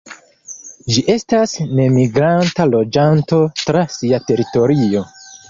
Ĝi 0.95 1.03
estas 1.15 1.53
nemigranta 1.81 2.67
loĝanto 2.71 3.43
tra 3.67 3.85
sia 3.99 4.23
teritorio. 4.33 5.07